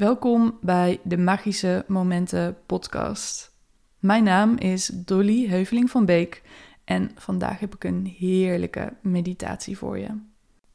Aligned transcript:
Welkom 0.00 0.58
bij 0.60 1.00
de 1.04 1.18
Magische 1.18 1.84
Momenten 1.88 2.56
podcast. 2.66 3.54
Mijn 3.98 4.24
naam 4.24 4.56
is 4.56 4.86
Dolly 4.86 5.48
Heuveling 5.48 5.90
van 5.90 6.04
Beek 6.04 6.42
en 6.84 7.10
vandaag 7.14 7.58
heb 7.58 7.74
ik 7.74 7.84
een 7.84 8.06
heerlijke 8.18 8.92
meditatie 9.02 9.78
voor 9.78 9.98
je. 9.98 10.08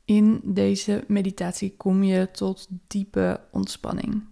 In 0.06 0.42
deze 0.44 1.04
meditatie 1.08 1.76
kom 1.78 2.04
je 2.04 2.32
tot 2.32 2.68
diepe 2.88 3.40
ontspanning. 3.52 4.24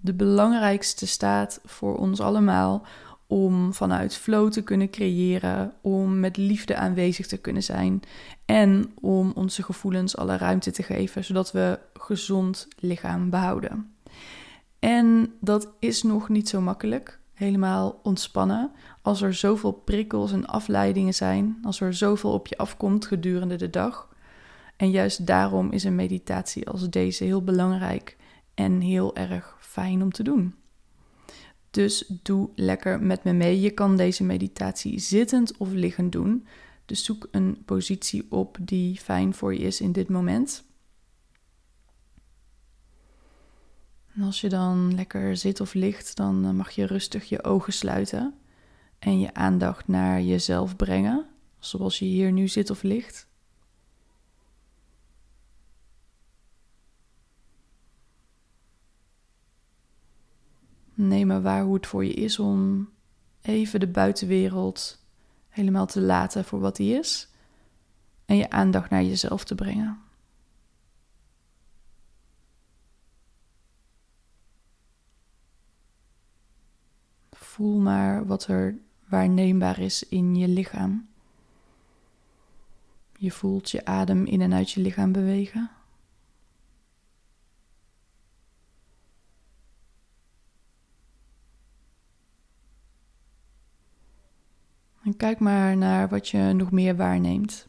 De 0.00 0.14
belangrijkste 0.14 1.06
staat 1.06 1.60
voor 1.64 1.96
ons 1.96 2.20
allemaal 2.20 2.86
om 3.26 3.74
vanuit 3.74 4.16
flow 4.16 4.50
te 4.50 4.62
kunnen 4.62 4.90
creëren, 4.90 5.72
om 5.80 6.20
met 6.20 6.36
liefde 6.36 6.76
aanwezig 6.76 7.26
te 7.26 7.38
kunnen 7.38 7.62
zijn 7.62 8.00
en 8.44 8.92
om 9.00 9.32
onze 9.34 9.62
gevoelens 9.62 10.16
alle 10.16 10.36
ruimte 10.36 10.70
te 10.70 10.82
geven, 10.82 11.24
zodat 11.24 11.52
we 11.52 11.78
gezond 11.94 12.68
lichaam 12.78 13.30
behouden. 13.30 13.95
En 14.86 15.32
dat 15.40 15.72
is 15.78 16.02
nog 16.02 16.28
niet 16.28 16.48
zo 16.48 16.60
makkelijk, 16.60 17.18
helemaal 17.34 18.00
ontspannen, 18.02 18.70
als 19.02 19.22
er 19.22 19.34
zoveel 19.34 19.72
prikkels 19.72 20.32
en 20.32 20.46
afleidingen 20.46 21.14
zijn, 21.14 21.58
als 21.62 21.80
er 21.80 21.94
zoveel 21.94 22.32
op 22.32 22.46
je 22.46 22.56
afkomt 22.56 23.06
gedurende 23.06 23.56
de 23.56 23.70
dag. 23.70 24.14
En 24.76 24.90
juist 24.90 25.26
daarom 25.26 25.72
is 25.72 25.84
een 25.84 25.94
meditatie 25.94 26.68
als 26.68 26.90
deze 26.90 27.24
heel 27.24 27.42
belangrijk 27.42 28.16
en 28.54 28.80
heel 28.80 29.16
erg 29.16 29.56
fijn 29.60 30.02
om 30.02 30.12
te 30.12 30.22
doen. 30.22 30.54
Dus 31.70 32.12
doe 32.22 32.48
lekker 32.54 33.02
met 33.02 33.24
me 33.24 33.32
mee. 33.32 33.60
Je 33.60 33.70
kan 33.70 33.96
deze 33.96 34.24
meditatie 34.24 34.98
zittend 34.98 35.56
of 35.56 35.72
liggend 35.72 36.12
doen. 36.12 36.46
Dus 36.84 37.04
zoek 37.04 37.28
een 37.30 37.62
positie 37.64 38.26
op 38.28 38.58
die 38.60 38.96
fijn 38.96 39.34
voor 39.34 39.54
je 39.54 39.60
is 39.60 39.80
in 39.80 39.92
dit 39.92 40.08
moment. 40.08 40.65
En 44.16 44.22
als 44.22 44.40
je 44.40 44.48
dan 44.48 44.94
lekker 44.94 45.36
zit 45.36 45.60
of 45.60 45.74
ligt, 45.74 46.16
dan 46.16 46.44
eh, 46.44 46.50
mag 46.50 46.70
je 46.70 46.86
rustig 46.86 47.28
je 47.28 47.44
ogen 47.44 47.72
sluiten 47.72 48.34
en 48.98 49.20
je 49.20 49.34
aandacht 49.34 49.88
naar 49.88 50.22
jezelf 50.22 50.76
brengen, 50.76 51.26
zoals 51.58 51.98
je 51.98 52.04
hier 52.04 52.32
nu 52.32 52.48
zit 52.48 52.70
of 52.70 52.82
ligt. 52.82 53.28
Neem 60.94 61.26
maar 61.26 61.42
waar 61.42 61.62
hoe 61.62 61.74
het 61.74 61.86
voor 61.86 62.04
je 62.04 62.14
is 62.14 62.38
om 62.38 62.88
even 63.42 63.80
de 63.80 63.88
buitenwereld 63.88 65.04
helemaal 65.48 65.86
te 65.86 66.00
laten 66.00 66.44
voor 66.44 66.60
wat 66.60 66.76
die 66.76 66.98
is 66.98 67.28
en 68.24 68.36
je 68.36 68.50
aandacht 68.50 68.90
naar 68.90 69.02
jezelf 69.02 69.44
te 69.44 69.54
brengen. 69.54 70.05
Voel 77.56 77.78
maar 77.78 78.26
wat 78.26 78.46
er 78.46 78.78
waarneembaar 79.08 79.78
is 79.78 80.08
in 80.08 80.34
je 80.34 80.48
lichaam. 80.48 81.08
Je 83.18 83.30
voelt 83.30 83.70
je 83.70 83.84
adem 83.84 84.26
in 84.26 84.40
en 84.40 84.54
uit 84.54 84.70
je 84.70 84.80
lichaam 84.80 85.12
bewegen. 85.12 85.70
En 95.02 95.16
kijk 95.16 95.38
maar 95.38 95.76
naar 95.76 96.08
wat 96.08 96.28
je 96.28 96.38
nog 96.38 96.70
meer 96.70 96.96
waarneemt. 96.96 97.68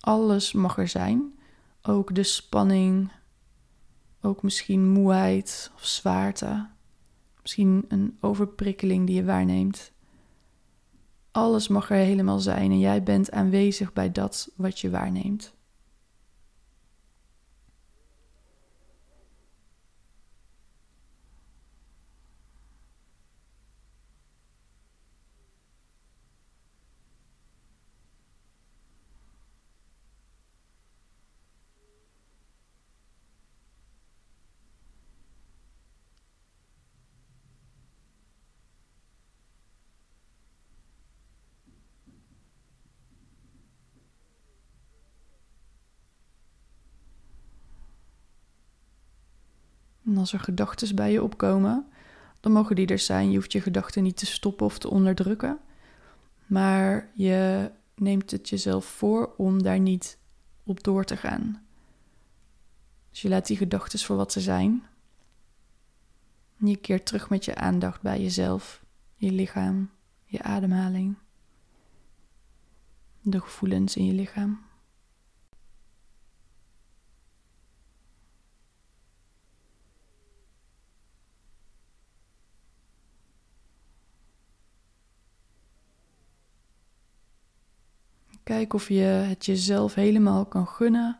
Alles 0.00 0.52
mag 0.52 0.78
er 0.78 0.88
zijn, 0.88 1.38
ook 1.82 2.14
de 2.14 2.22
spanning, 2.22 3.12
ook 4.20 4.42
misschien 4.42 4.92
moeheid 4.92 5.70
of 5.74 5.84
zwaarte. 5.84 6.73
Misschien 7.44 7.84
een 7.88 8.16
overprikkeling 8.20 9.06
die 9.06 9.16
je 9.16 9.24
waarneemt. 9.24 9.92
Alles 11.30 11.68
mag 11.68 11.90
er 11.90 11.96
helemaal 11.96 12.38
zijn 12.38 12.70
en 12.70 12.78
jij 12.78 13.02
bent 13.02 13.30
aanwezig 13.30 13.92
bij 13.92 14.12
dat 14.12 14.50
wat 14.56 14.80
je 14.80 14.90
waarneemt. 14.90 15.54
En 50.14 50.20
als 50.20 50.32
er 50.32 50.40
gedachten 50.40 50.94
bij 50.94 51.12
je 51.12 51.22
opkomen, 51.22 51.86
dan 52.40 52.52
mogen 52.52 52.76
die 52.76 52.86
er 52.86 52.98
zijn. 52.98 53.30
Je 53.30 53.36
hoeft 53.36 53.52
je 53.52 53.60
gedachten 53.60 54.02
niet 54.02 54.16
te 54.16 54.26
stoppen 54.26 54.66
of 54.66 54.78
te 54.78 54.90
onderdrukken. 54.90 55.58
Maar 56.46 57.10
je 57.14 57.70
neemt 57.94 58.30
het 58.30 58.48
jezelf 58.48 58.84
voor 58.84 59.34
om 59.36 59.62
daar 59.62 59.78
niet 59.78 60.18
op 60.64 60.82
door 60.82 61.04
te 61.04 61.16
gaan. 61.16 61.62
Dus 63.10 63.22
je 63.22 63.28
laat 63.28 63.46
die 63.46 63.56
gedachten 63.56 63.98
voor 63.98 64.16
wat 64.16 64.32
ze 64.32 64.40
zijn. 64.40 64.82
Je 66.56 66.76
keert 66.76 67.06
terug 67.06 67.30
met 67.30 67.44
je 67.44 67.54
aandacht 67.54 68.02
bij 68.02 68.20
jezelf, 68.20 68.84
je 69.14 69.32
lichaam, 69.32 69.90
je 70.24 70.42
ademhaling, 70.42 71.16
de 73.20 73.40
gevoelens 73.40 73.96
in 73.96 74.06
je 74.06 74.12
lichaam. 74.12 74.60
Kijk 88.44 88.72
of 88.74 88.88
je 88.88 89.02
het 89.02 89.46
jezelf 89.46 89.94
helemaal 89.94 90.46
kan 90.46 90.66
gunnen 90.66 91.18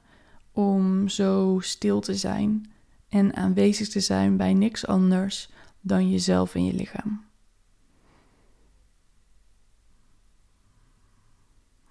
om 0.52 1.08
zo 1.08 1.58
stil 1.60 2.00
te 2.00 2.14
zijn 2.14 2.72
en 3.08 3.34
aanwezig 3.34 3.88
te 3.88 4.00
zijn 4.00 4.36
bij 4.36 4.54
niks 4.54 4.86
anders 4.86 5.50
dan 5.80 6.10
jezelf 6.10 6.54
en 6.54 6.64
je 6.64 6.72
lichaam. 6.72 7.24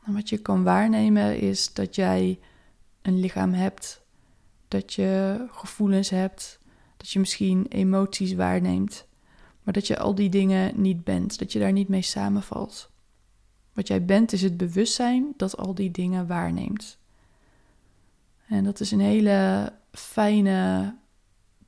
En 0.03 0.13
wat 0.13 0.29
je 0.29 0.37
kan 0.37 0.63
waarnemen 0.63 1.39
is 1.39 1.73
dat 1.73 1.95
jij 1.95 2.39
een 3.01 3.19
lichaam 3.19 3.53
hebt, 3.53 4.01
dat 4.67 4.93
je 4.93 5.45
gevoelens 5.51 6.09
hebt, 6.09 6.59
dat 6.97 7.09
je 7.09 7.19
misschien 7.19 7.65
emoties 7.67 8.33
waarneemt, 8.33 9.05
maar 9.63 9.73
dat 9.73 9.87
je 9.87 9.99
al 9.99 10.15
die 10.15 10.29
dingen 10.29 10.81
niet 10.81 11.03
bent, 11.03 11.39
dat 11.39 11.51
je 11.51 11.59
daar 11.59 11.71
niet 11.71 11.87
mee 11.87 12.01
samenvalt. 12.01 12.92
Wat 13.73 13.87
jij 13.87 14.05
bent 14.05 14.33
is 14.33 14.41
het 14.41 14.57
bewustzijn 14.57 15.33
dat 15.37 15.57
al 15.57 15.75
die 15.75 15.91
dingen 15.91 16.27
waarneemt. 16.27 16.97
En 18.47 18.63
dat 18.63 18.79
is 18.79 18.91
een 18.91 18.99
hele 18.99 19.71
fijne 19.91 20.95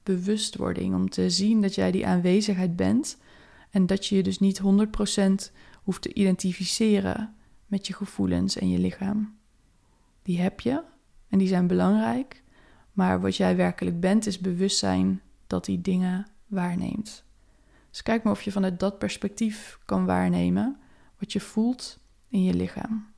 bewustwording 0.04 0.96
om 0.96 1.10
te 1.10 1.30
zien 1.30 1.62
dat 1.62 1.76
jij 1.76 1.92
die 1.92 2.08
aanwezigheid 2.08 2.76
bent 2.76 3.18
en 3.72 3.86
dat 3.86 4.06
je 4.06 4.16
je 4.16 4.24
dus 4.24 4.40
niet 4.40 4.62
100% 4.62 4.64
hoeft 5.84 6.02
te 6.02 6.14
identificeren 6.14 7.36
met 7.66 7.88
je 7.88 7.94
gevoelens 7.94 8.58
en 8.58 8.70
je 8.70 8.80
lichaam. 8.80 9.36
Die 10.22 10.40
heb 10.40 10.60
je 10.60 10.84
en 11.30 11.38
die 11.38 11.48
zijn 11.48 11.68
belangrijk, 11.68 12.44
maar 12.92 13.22
wat 13.22 13.36
jij 13.36 13.56
werkelijk 13.56 14.00
bent 14.00 14.26
is 14.26 14.40
bewustzijn 14.40 15.22
dat 15.48 15.66
die 15.66 15.82
dingen 15.82 16.28
waarneemt. 16.48 17.24
Dus 17.90 18.04
kijk 18.04 18.24
maar 18.24 18.34
of 18.34 18.42
je 18.42 18.52
vanuit 18.52 18.80
dat 18.80 18.98
perspectief 18.98 19.80
kan 19.86 20.06
waarnemen 20.06 20.78
wat 21.26 21.34
je 21.34 21.40
voelt 21.40 22.00
in 22.30 22.44
je 22.44 22.54
lichaam. 22.54 23.14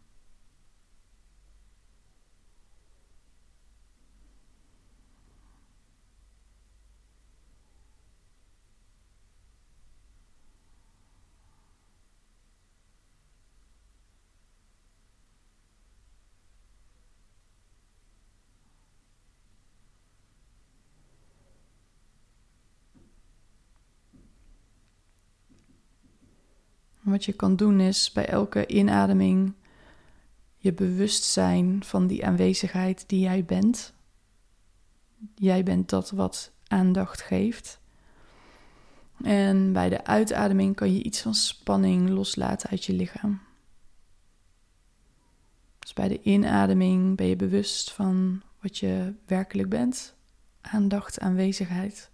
Wat 27.11 27.25
je 27.25 27.33
kan 27.33 27.55
doen 27.55 27.79
is 27.79 28.11
bij 28.11 28.25
elke 28.25 28.67
inademing 28.67 29.53
je 30.57 30.73
bewust 30.73 31.23
zijn 31.23 31.83
van 31.83 32.07
die 32.07 32.25
aanwezigheid 32.25 33.03
die 33.07 33.19
jij 33.19 33.45
bent. 33.45 33.93
Jij 35.35 35.63
bent 35.63 35.89
dat 35.89 36.11
wat 36.11 36.51
aandacht 36.67 37.21
geeft. 37.21 37.79
En 39.23 39.73
bij 39.73 39.89
de 39.89 40.05
uitademing 40.05 40.75
kan 40.75 40.93
je 40.93 41.03
iets 41.03 41.21
van 41.21 41.35
spanning 41.35 42.09
loslaten 42.09 42.69
uit 42.69 42.85
je 42.85 42.93
lichaam. 42.93 43.41
Dus 45.79 45.93
bij 45.93 46.07
de 46.07 46.21
inademing 46.21 47.15
ben 47.15 47.27
je 47.27 47.35
bewust 47.35 47.91
van 47.91 48.41
wat 48.61 48.77
je 48.77 49.13
werkelijk 49.25 49.69
bent. 49.69 50.15
Aandacht, 50.61 51.19
aanwezigheid. 51.19 52.11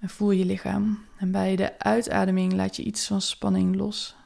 En 0.00 0.08
voel 0.08 0.30
je 0.30 0.44
lichaam. 0.44 1.04
En 1.16 1.30
bij 1.32 1.56
de 1.56 1.78
uitademing 1.78 2.52
laat 2.52 2.76
je 2.76 2.82
iets 2.82 3.06
van 3.06 3.20
spanning 3.20 3.76
los. 3.76 4.16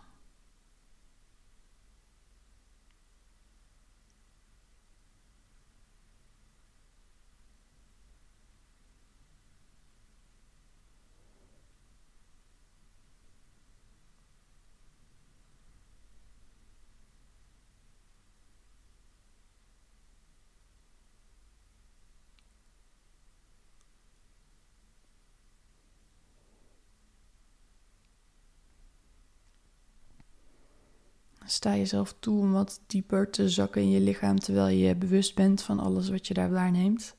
Sta 31.47 31.77
jezelf 31.77 32.15
toe 32.19 32.41
om 32.41 32.53
wat 32.53 32.81
dieper 32.87 33.31
te 33.31 33.49
zakken 33.49 33.83
in 33.83 33.91
je 33.91 34.01
lichaam 34.01 34.39
terwijl 34.39 34.77
je 34.77 34.97
bewust 34.97 35.35
bent 35.35 35.63
van 35.63 35.79
alles 35.79 36.09
wat 36.09 36.27
je 36.27 36.35
daar 36.35 36.51
waarneemt. 36.51 37.17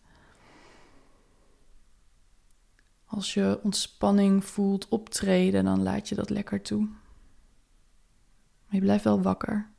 Als 3.06 3.33
je 3.33 3.60
ontspanning 3.63 4.45
voelt 4.45 4.88
optreden, 4.88 5.63
dan 5.63 5.83
laat 5.83 6.10
je 6.10 6.16
dat 6.16 6.30
lekker 6.30 6.62
toe. 6.62 6.81
Maar 8.66 8.75
je 8.75 8.80
blijft 8.80 9.04
wel 9.04 9.22
wakker. 9.22 9.75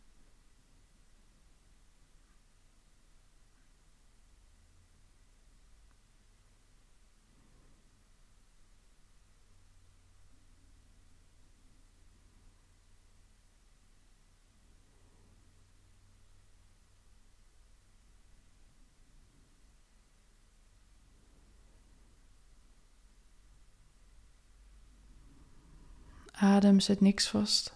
Adem, 26.38 26.80
zet 26.80 27.00
niks 27.00 27.28
vast. 27.28 27.74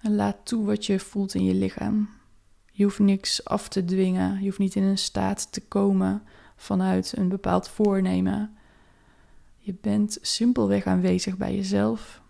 En 0.00 0.14
laat 0.14 0.36
toe 0.42 0.66
wat 0.66 0.86
je 0.86 1.00
voelt 1.00 1.34
in 1.34 1.44
je 1.44 1.54
lichaam. 1.54 2.08
Je 2.72 2.84
hoeft 2.84 2.98
niks 2.98 3.44
af 3.44 3.68
te 3.68 3.84
dwingen. 3.84 4.38
Je 4.38 4.44
hoeft 4.44 4.58
niet 4.58 4.74
in 4.74 4.82
een 4.82 4.98
staat 4.98 5.52
te 5.52 5.60
komen 5.60 6.22
vanuit 6.56 7.16
een 7.16 7.28
bepaald 7.28 7.68
voornemen. 7.68 8.56
Je 9.58 9.74
bent 9.80 10.18
simpelweg 10.20 10.84
aanwezig 10.84 11.36
bij 11.36 11.54
jezelf. 11.54 12.22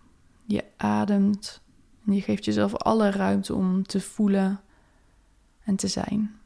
Je 0.45 0.63
ademt 0.77 1.61
en 2.05 2.13
je 2.13 2.21
geeft 2.21 2.45
jezelf 2.45 2.75
alle 2.75 3.09
ruimte 3.09 3.55
om 3.55 3.83
te 3.83 4.01
voelen 4.01 4.61
en 5.63 5.75
te 5.75 5.87
zijn. 5.87 6.39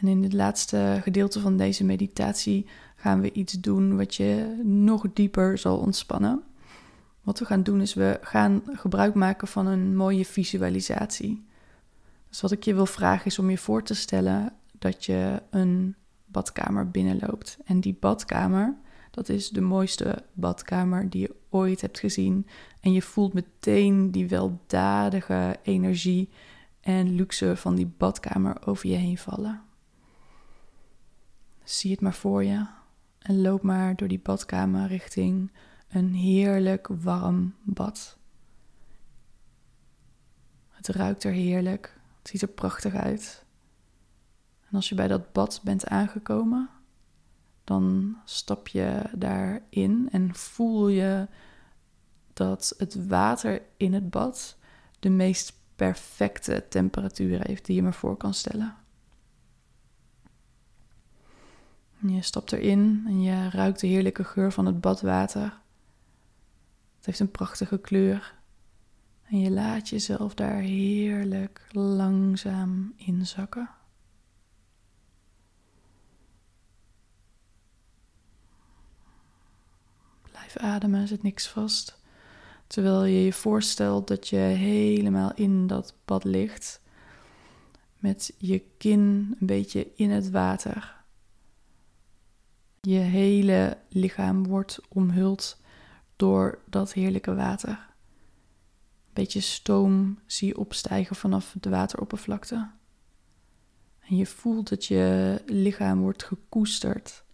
En 0.00 0.08
in 0.08 0.22
het 0.22 0.32
laatste 0.32 0.98
gedeelte 1.02 1.40
van 1.40 1.56
deze 1.56 1.84
meditatie 1.84 2.66
gaan 2.96 3.20
we 3.20 3.32
iets 3.32 3.52
doen 3.52 3.96
wat 3.96 4.14
je 4.14 4.60
nog 4.64 5.06
dieper 5.12 5.58
zal 5.58 5.78
ontspannen. 5.78 6.42
Wat 7.22 7.38
we 7.38 7.44
gaan 7.44 7.62
doen 7.62 7.80
is 7.80 7.94
we 7.94 8.18
gaan 8.22 8.62
gebruik 8.66 9.14
maken 9.14 9.48
van 9.48 9.66
een 9.66 9.96
mooie 9.96 10.24
visualisatie. 10.24 11.44
Dus 12.28 12.40
wat 12.40 12.52
ik 12.52 12.64
je 12.64 12.74
wil 12.74 12.86
vragen 12.86 13.26
is 13.26 13.38
om 13.38 13.50
je 13.50 13.58
voor 13.58 13.82
te 13.82 13.94
stellen 13.94 14.52
dat 14.78 15.04
je 15.04 15.42
een 15.50 15.94
badkamer 16.26 16.90
binnenloopt. 16.90 17.58
En 17.64 17.80
die 17.80 17.96
badkamer, 18.00 18.76
dat 19.10 19.28
is 19.28 19.48
de 19.48 19.60
mooiste 19.60 20.24
badkamer 20.32 21.10
die 21.10 21.20
je 21.20 21.34
ooit 21.48 21.80
hebt 21.80 21.98
gezien. 21.98 22.46
En 22.80 22.92
je 22.92 23.02
voelt 23.02 23.32
meteen 23.32 24.10
die 24.10 24.28
weldadige 24.28 25.56
energie 25.62 26.28
en 26.80 27.14
luxe 27.14 27.56
van 27.56 27.74
die 27.74 27.92
badkamer 27.96 28.66
over 28.66 28.88
je 28.88 28.96
heen 28.96 29.18
vallen. 29.18 29.68
Zie 31.70 31.90
het 31.90 32.00
maar 32.00 32.14
voor 32.14 32.44
je 32.44 32.66
en 33.18 33.40
loop 33.40 33.62
maar 33.62 33.96
door 33.96 34.08
die 34.08 34.20
badkamer 34.20 34.86
richting 34.86 35.52
een 35.88 36.14
heerlijk 36.14 36.88
warm 36.88 37.54
bad. 37.62 38.18
Het 40.68 40.88
ruikt 40.88 41.24
er 41.24 41.32
heerlijk, 41.32 41.98
het 42.18 42.28
ziet 42.28 42.42
er 42.42 42.48
prachtig 42.48 42.94
uit. 42.94 43.44
En 44.68 44.76
als 44.76 44.88
je 44.88 44.94
bij 44.94 45.08
dat 45.08 45.32
bad 45.32 45.60
bent 45.64 45.86
aangekomen, 45.86 46.70
dan 47.64 48.16
stap 48.24 48.68
je 48.68 49.02
daarin 49.12 50.08
en 50.12 50.34
voel 50.34 50.88
je 50.88 51.28
dat 52.32 52.74
het 52.78 53.06
water 53.06 53.62
in 53.76 53.92
het 53.92 54.10
bad 54.10 54.56
de 54.98 55.10
meest 55.10 55.52
perfecte 55.76 56.66
temperatuur 56.68 57.46
heeft 57.46 57.64
die 57.64 57.76
je 57.76 57.82
me 57.82 57.92
voor 57.92 58.16
kan 58.16 58.34
stellen. 58.34 58.79
Je 62.06 62.22
stapt 62.22 62.52
erin 62.52 63.04
en 63.06 63.22
je 63.22 63.50
ruikt 63.50 63.80
de 63.80 63.86
heerlijke 63.86 64.24
geur 64.24 64.52
van 64.52 64.66
het 64.66 64.80
badwater. 64.80 65.60
Het 66.96 67.06
heeft 67.06 67.20
een 67.20 67.30
prachtige 67.30 67.78
kleur. 67.78 68.34
En 69.22 69.40
je 69.40 69.50
laat 69.50 69.88
jezelf 69.88 70.34
daar 70.34 70.56
heerlijk 70.56 71.66
langzaam 71.70 72.92
inzakken. 72.96 73.70
Blijf 80.22 80.56
ademen, 80.56 81.08
zit 81.08 81.22
niks 81.22 81.48
vast. 81.48 81.98
Terwijl 82.66 83.04
je 83.04 83.24
je 83.24 83.32
voorstelt 83.32 84.08
dat 84.08 84.28
je 84.28 84.36
helemaal 84.36 85.32
in 85.34 85.66
dat 85.66 85.94
bad 86.04 86.24
ligt. 86.24 86.80
Met 87.98 88.34
je 88.38 88.58
kin 88.78 89.36
een 89.40 89.46
beetje 89.46 89.92
in 89.94 90.10
het 90.10 90.30
water. 90.30 90.99
Je 92.80 92.98
hele 92.98 93.78
lichaam 93.88 94.46
wordt 94.46 94.80
omhuld 94.88 95.60
door 96.16 96.58
dat 96.66 96.92
heerlijke 96.92 97.34
water. 97.34 97.70
Een 97.70 99.12
beetje 99.12 99.40
stoom 99.40 100.18
zie 100.26 100.48
je 100.48 100.58
opstijgen 100.58 101.16
vanaf 101.16 101.54
de 101.60 101.70
wateroppervlakte. 101.70 102.70
En 104.00 104.16
je 104.16 104.26
voelt 104.26 104.68
dat 104.68 104.86
je 104.86 105.42
lichaam 105.46 106.00
wordt 106.00 106.24
gekoesterd 106.24 107.24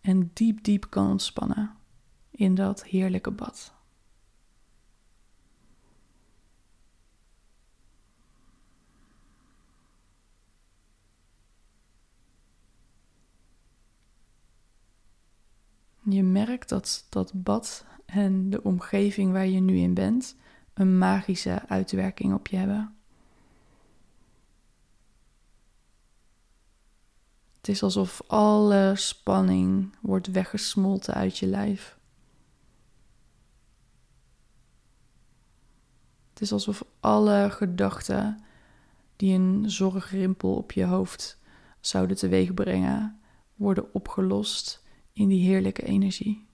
en 0.00 0.30
diep, 0.32 0.64
diep 0.64 0.86
kan 0.90 1.10
ontspannen 1.10 1.76
in 2.30 2.54
dat 2.54 2.84
heerlijke 2.84 3.30
bad. 3.30 3.74
Je 16.12 16.22
merkt 16.22 16.68
dat 16.68 17.06
dat 17.08 17.32
bad 17.34 17.84
en 18.04 18.50
de 18.50 18.62
omgeving 18.62 19.32
waar 19.32 19.46
je 19.46 19.60
nu 19.60 19.76
in 19.76 19.94
bent 19.94 20.36
een 20.74 20.98
magische 20.98 21.62
uitwerking 21.68 22.34
op 22.34 22.46
je 22.46 22.56
hebben. 22.56 22.96
Het 27.56 27.68
is 27.68 27.82
alsof 27.82 28.22
alle 28.26 28.92
spanning 28.96 29.94
wordt 30.00 30.26
weggesmolten 30.26 31.14
uit 31.14 31.38
je 31.38 31.46
lijf. 31.46 31.98
Het 36.32 36.40
is 36.40 36.52
alsof 36.52 36.84
alle 37.00 37.50
gedachten 37.50 38.44
die 39.16 39.34
een 39.34 39.70
zorgrimpel 39.70 40.54
op 40.54 40.72
je 40.72 40.84
hoofd 40.84 41.38
zouden 41.80 42.16
teweegbrengen, 42.16 43.20
worden 43.54 43.94
opgelost 43.94 44.81
in 45.12 45.28
die 45.28 45.46
heerlijke 45.46 45.82
energie. 45.82 46.46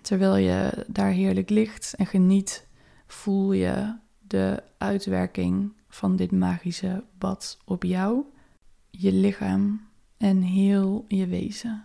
Terwijl 0.00 0.36
je 0.36 0.84
daar 0.86 1.10
heerlijk 1.10 1.50
ligt 1.50 1.94
en 1.94 2.06
geniet 2.06 2.66
voel 3.06 3.52
je 3.52 3.96
de 4.18 4.62
uitwerking 4.78 5.72
van 5.88 6.16
dit 6.16 6.32
magische 6.32 7.04
bad 7.18 7.58
op 7.64 7.82
jou, 7.82 8.24
je 8.90 9.12
lichaam 9.12 9.88
en 10.16 10.42
heel 10.42 11.04
je 11.08 11.26
wezen. 11.26 11.84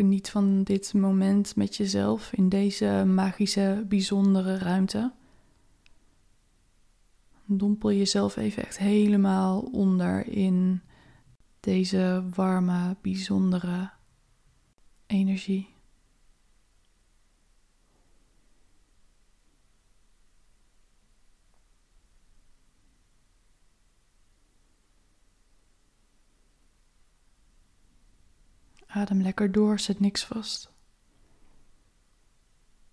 Geniet 0.00 0.30
van 0.30 0.62
dit 0.62 0.94
moment 0.94 1.56
met 1.56 1.76
jezelf 1.76 2.32
in 2.32 2.48
deze 2.48 3.04
magische, 3.06 3.84
bijzondere 3.88 4.58
ruimte. 4.58 5.12
Dompel 7.44 7.92
jezelf 7.92 8.36
even 8.36 8.64
echt 8.64 8.78
helemaal 8.78 9.60
onder 9.60 10.26
in 10.26 10.80
deze 11.60 12.24
warme, 12.34 12.96
bijzondere 13.02 13.90
energie. 15.06 15.68
Adem 28.92 29.22
lekker 29.22 29.52
door, 29.52 29.78
zet 29.78 30.00
niks 30.00 30.24
vast. 30.24 30.70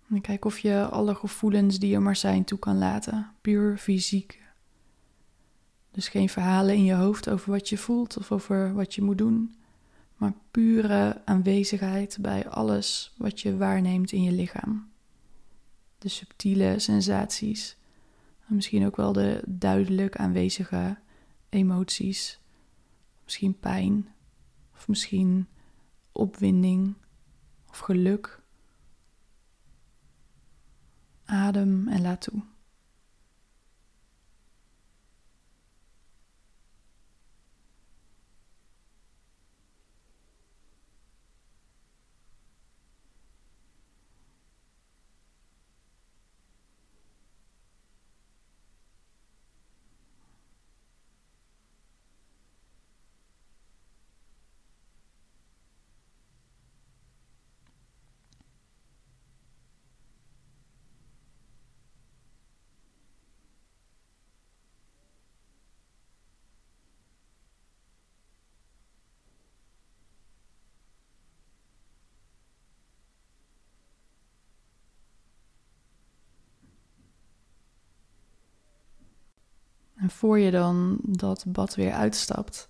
En 0.08 0.20
kijk 0.20 0.44
of 0.44 0.58
je 0.58 0.88
alle 0.88 1.14
gevoelens 1.14 1.78
die 1.78 1.94
er 1.94 2.02
maar 2.02 2.16
zijn 2.16 2.44
toe 2.44 2.58
kan 2.58 2.78
laten, 2.78 3.30
puur 3.40 3.78
fysiek. 3.78 4.42
Dus 5.90 6.08
geen 6.08 6.28
verhalen 6.28 6.74
in 6.74 6.84
je 6.84 6.94
hoofd 6.94 7.28
over 7.28 7.50
wat 7.50 7.68
je 7.68 7.78
voelt 7.78 8.16
of 8.16 8.32
over 8.32 8.74
wat 8.74 8.94
je 8.94 9.02
moet 9.02 9.18
doen, 9.18 9.54
maar 10.16 10.32
pure 10.50 11.22
aanwezigheid 11.24 12.18
bij 12.20 12.48
alles 12.48 13.14
wat 13.16 13.40
je 13.40 13.56
waarneemt 13.56 14.12
in 14.12 14.22
je 14.22 14.32
lichaam. 14.32 14.90
De 15.98 16.08
subtiele 16.08 16.78
sensaties, 16.78 17.76
en 18.48 18.54
misschien 18.54 18.86
ook 18.86 18.96
wel 18.96 19.12
de 19.12 19.42
duidelijk 19.46 20.16
aanwezige 20.16 20.98
emoties, 21.48 22.40
misschien 23.24 23.58
pijn 23.58 24.08
of 24.74 24.88
misschien 24.88 25.48
opwinding 26.18 26.94
of 27.70 27.78
geluk. 27.78 28.42
Adem 31.24 31.88
en 31.88 32.00
laat 32.00 32.20
toe. 32.20 32.42
En 80.08 80.14
voor 80.14 80.38
je 80.38 80.50
dan 80.50 80.98
dat 81.02 81.44
bad 81.48 81.74
weer 81.74 81.92
uitstapt, 81.92 82.68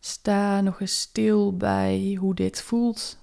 sta 0.00 0.60
nog 0.60 0.80
eens 0.80 1.00
stil 1.00 1.56
bij 1.56 2.16
hoe 2.20 2.34
dit 2.34 2.62
voelt 2.62 3.18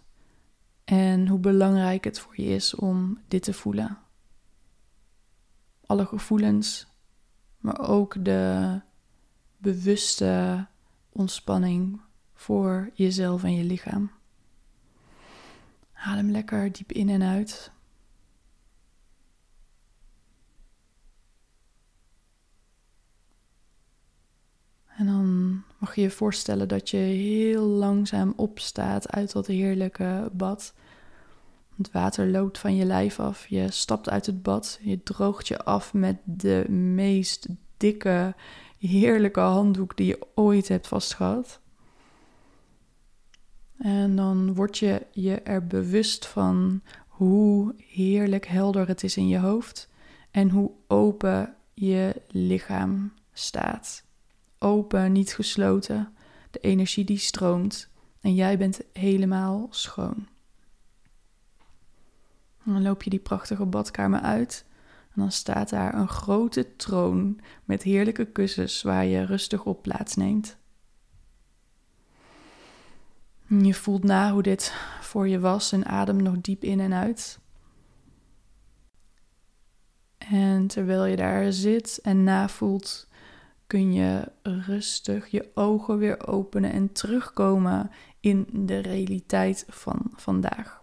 en 0.84 1.28
hoe 1.28 1.40
belangrijk 1.40 2.04
het 2.04 2.20
voor 2.20 2.34
je 2.36 2.44
is 2.44 2.76
om 2.76 3.20
dit 3.28 3.44
te 3.44 3.54
voelen. 3.54 3.98
Alle 5.86 6.06
gevoelens, 6.06 6.88
maar 7.58 7.90
ook 7.90 8.26
de 8.26 8.82
bewuste 9.58 10.66
ontspanning 11.10 12.02
voor 12.34 12.90
jezelf 12.94 13.44
en 13.44 13.56
je 13.56 13.64
lichaam. 13.64 14.12
Adem 15.94 16.32
lekker 16.32 16.72
diep 16.72 16.92
in 16.92 17.10
en 17.10 17.24
uit. 17.24 17.72
En 24.98 25.06
dan 25.06 25.62
mag 25.78 25.96
je 25.96 26.02
je 26.02 26.10
voorstellen 26.10 26.68
dat 26.68 26.90
je 26.90 26.98
heel 26.98 27.64
langzaam 27.64 28.34
opstaat 28.36 29.12
uit 29.12 29.32
dat 29.32 29.48
heerlijke 29.48 30.30
bad. 30.34 30.74
Het 31.76 31.92
water 31.92 32.28
loopt 32.28 32.58
van 32.58 32.76
je 32.76 32.86
lijf 32.86 33.20
af. 33.20 33.48
Je 33.48 33.72
stapt 33.72 34.10
uit 34.10 34.26
het 34.26 34.44
bad. 34.44 34.80
Je 34.82 35.04
droogt 35.04 35.48
je 35.48 35.64
af 35.64 35.94
met 35.94 36.18
de 36.24 36.70
meest 36.70 37.48
dikke, 37.78 38.36
heerlijke 38.78 39.40
handdoek 39.40 39.98
die 39.98 40.08
je 40.08 40.28
ooit 40.36 40.68
hebt 40.68 40.88
vastgehad. 40.88 41.60
En 43.78 44.16
dan 44.16 44.54
word 44.54 44.78
je 44.78 45.06
je 45.12 45.42
er 45.42 45.68
bewust 45.68 46.26
van 46.28 46.82
hoe 47.08 47.76
heerlijk 47.88 48.46
helder 48.46 48.88
het 48.88 49.04
is 49.04 49.18
in 49.18 49.28
je 49.28 49.40
hoofd 49.40 49.90
en 50.32 50.50
hoe 50.50 50.72
open 50.88 51.56
je 51.74 52.22
lichaam 52.28 53.14
staat 53.34 54.06
open, 54.60 55.12
niet 55.12 55.34
gesloten. 55.34 56.16
De 56.52 56.60
energie 56.60 57.06
die 57.06 57.18
stroomt 57.18 57.90
en 58.22 58.36
jij 58.36 58.58
bent 58.58 58.82
helemaal 58.94 59.68
schoon. 59.70 60.28
En 62.66 62.74
dan 62.74 62.82
loop 62.82 63.04
je 63.04 63.10
die 63.10 63.20
prachtige 63.20 63.66
badkamer 63.66 64.20
uit 64.20 64.66
en 65.14 65.22
dan 65.22 65.32
staat 65.32 65.70
daar 65.70 65.94
een 65.94 66.08
grote 66.08 66.76
troon 66.76 67.40
met 67.66 67.84
heerlijke 67.84 68.26
kussens 68.26 68.82
waar 68.82 69.06
je 69.06 69.26
rustig 69.26 69.66
op 69.66 69.82
plaatsneemt. 69.82 70.58
Je 73.48 73.74
voelt 73.74 74.04
na 74.04 74.32
hoe 74.32 74.42
dit 74.42 74.74
voor 75.02 75.28
je 75.28 75.40
was 75.40 75.72
en 75.72 75.86
adem 75.86 76.22
nog 76.22 76.42
diep 76.42 76.64
in 76.64 76.80
en 76.80 76.94
uit. 76.94 77.40
En 80.18 80.68
terwijl 80.68 81.06
je 81.06 81.16
daar 81.16 81.52
zit 81.54 82.00
en 82.02 82.24
navoelt 82.24 83.07
kun 83.68 83.94
je 83.94 84.32
rustig 84.44 85.28
je 85.28 85.52
ogen 85.54 85.98
weer 85.98 86.28
openen 86.28 86.72
en 86.72 86.92
terugkomen 86.92 87.92
in 88.20 88.48
de 88.54 88.78
realiteit 88.78 89.66
van 89.68 90.12
vandaag. 90.16 90.82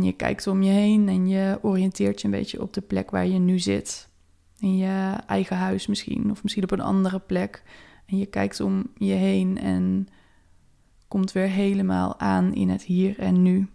je 0.00 0.12
kijkt 0.12 0.46
om 0.46 0.62
je 0.62 0.70
heen 0.70 1.08
en 1.08 1.28
je 1.28 1.58
oriënteert 1.62 2.20
je 2.20 2.26
een 2.26 2.32
beetje 2.32 2.62
op 2.62 2.72
de 2.72 2.80
plek 2.80 3.10
waar 3.10 3.26
je 3.26 3.38
nu 3.38 3.58
zit. 3.58 4.08
In 4.58 4.76
je 4.76 5.16
eigen 5.26 5.56
huis 5.56 5.86
misschien, 5.86 6.30
of 6.30 6.42
misschien 6.42 6.64
op 6.64 6.70
een 6.70 6.80
andere 6.80 7.18
plek. 7.18 7.62
En 8.06 8.18
je 8.18 8.26
kijkt 8.26 8.60
om 8.60 8.90
je 8.94 9.14
heen 9.14 9.58
en 9.58 10.08
komt 11.08 11.32
weer 11.32 11.48
helemaal 11.48 12.18
aan 12.18 12.54
in 12.54 12.68
het 12.68 12.82
hier 12.82 13.18
en 13.18 13.42
nu. 13.42 13.68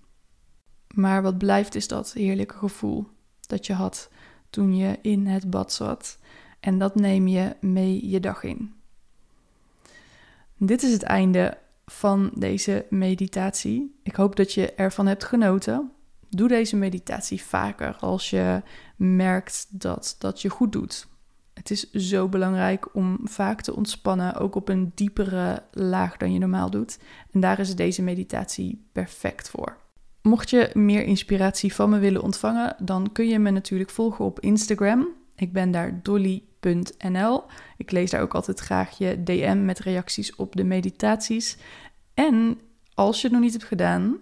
Maar 0.93 1.21
wat 1.21 1.37
blijft 1.37 1.75
is 1.75 1.87
dat 1.87 2.13
heerlijke 2.13 2.57
gevoel 2.57 3.07
dat 3.41 3.65
je 3.65 3.73
had 3.73 4.11
toen 4.49 4.75
je 4.75 4.99
in 5.01 5.27
het 5.27 5.49
bad 5.49 5.73
zat 5.73 6.19
en 6.63 6.77
dat 6.77 6.95
neem 6.95 7.27
je 7.27 7.55
mee 7.61 8.09
je 8.09 8.19
dag 8.19 8.43
in. 8.43 8.73
Dit 10.57 10.83
is 10.83 10.91
het 10.91 11.03
einde 11.03 11.57
van 11.85 12.31
deze 12.35 12.85
meditatie. 12.89 13.99
Ik 14.03 14.15
hoop 14.15 14.35
dat 14.35 14.53
je 14.53 14.73
ervan 14.73 15.07
hebt 15.07 15.23
genoten. 15.23 15.91
Doe 16.29 16.47
deze 16.47 16.75
meditatie 16.75 17.41
vaker 17.41 17.95
als 17.99 18.29
je 18.29 18.61
merkt 18.95 19.67
dat 19.69 20.15
dat 20.19 20.41
je 20.41 20.49
goed 20.49 20.71
doet. 20.71 21.07
Het 21.53 21.71
is 21.71 21.91
zo 21.91 22.29
belangrijk 22.29 22.95
om 22.95 23.19
vaak 23.23 23.61
te 23.61 23.75
ontspannen, 23.75 24.35
ook 24.35 24.55
op 24.55 24.69
een 24.69 24.91
diepere 24.95 25.63
laag 25.71 26.17
dan 26.17 26.33
je 26.33 26.39
normaal 26.39 26.69
doet. 26.69 26.99
En 27.31 27.39
daar 27.39 27.59
is 27.59 27.75
deze 27.75 28.01
meditatie 28.01 28.87
perfect 28.91 29.49
voor. 29.49 29.77
Mocht 30.21 30.49
je 30.49 30.69
meer 30.73 31.03
inspiratie 31.03 31.73
van 31.73 31.89
me 31.89 31.99
willen 31.99 32.21
ontvangen, 32.21 32.75
dan 32.79 33.11
kun 33.11 33.27
je 33.27 33.39
me 33.39 33.49
natuurlijk 33.49 33.89
volgen 33.89 34.25
op 34.25 34.39
Instagram. 34.39 35.07
Ik 35.35 35.53
ben 35.53 35.71
daar 35.71 35.99
Dolly 36.03 36.43
Ik 37.77 37.91
lees 37.91 38.09
daar 38.09 38.21
ook 38.21 38.33
altijd 38.33 38.59
graag 38.59 38.97
je 38.97 39.23
DM 39.23 39.65
met 39.65 39.79
reacties 39.79 40.35
op 40.35 40.55
de 40.55 40.63
meditaties. 40.63 41.57
En 42.13 42.59
als 42.93 43.17
je 43.17 43.23
het 43.23 43.31
nog 43.31 43.41
niet 43.41 43.51
hebt 43.53 43.65
gedaan, 43.65 44.17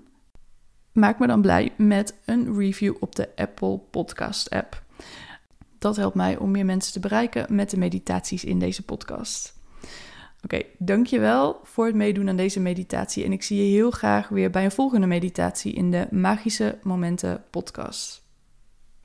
maak 0.92 1.20
me 1.20 1.28
dan 1.28 1.42
blij 1.42 1.74
met 1.78 2.16
een 2.26 2.58
review 2.58 2.96
op 3.00 3.16
de 3.16 3.30
Apple 3.36 3.78
Podcast 3.78 4.50
app. 4.50 4.84
Dat 5.80 5.96
helpt 5.96 6.16
mij 6.16 6.38
om 6.38 6.52
meer 6.52 6.66
mensen 6.66 6.94
te 6.94 7.00
bereiken 7.00 7.56
met 7.56 7.70
de 7.70 7.78
meditaties 7.78 8.44
in 8.44 8.60
deze 8.60 8.84
podcast. 8.84 9.60
Oké, 10.44 10.62
dankjewel 10.78 11.60
voor 11.64 11.86
het 11.86 11.96
meedoen 11.96 12.30
aan 12.30 12.36
deze 12.36 12.60
meditatie 12.60 13.24
en 13.24 13.32
ik 13.32 13.44
zie 13.44 13.58
je 13.66 13.76
heel 13.76 13.92
graag 13.92 14.30
weer 14.30 14.50
bij 14.50 14.64
een 14.64 14.72
volgende 14.72 15.08
meditatie 15.08 15.74
in 15.74 15.92
de 15.92 16.08
Magische 16.12 16.78
Momenten 16.84 17.44
podcast. 17.50 18.21